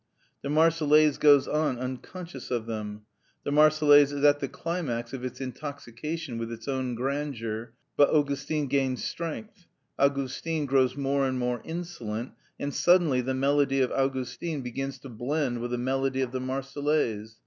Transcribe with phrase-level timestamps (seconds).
[0.41, 3.03] The "Marseillaise" goes on unconscious of them.
[3.43, 8.65] The "Marseillaise" is at the climax of its intoxication with its own grandeur; but Augustin
[8.65, 9.67] gains strength;
[9.99, 15.59] Augustin grows more and more insolent, and suddenly the melody of Augustin begins to blend
[15.61, 17.35] with the melody of the "Marseillaise."